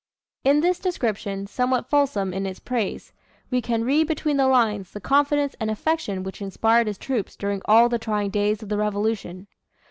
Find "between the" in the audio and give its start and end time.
4.07-4.47